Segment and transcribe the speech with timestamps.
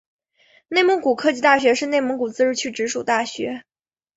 [0.67, 3.65] 内蒙古科技大学是内蒙古自治区直属大学。